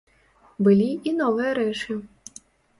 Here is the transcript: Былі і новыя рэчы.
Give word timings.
Былі 0.67 0.87
і 1.11 1.15
новыя 1.21 1.53
рэчы. 1.61 2.01